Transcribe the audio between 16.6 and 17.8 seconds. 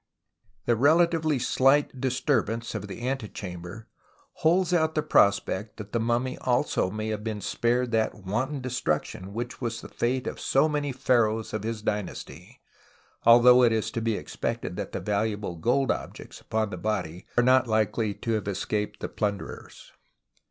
the body are not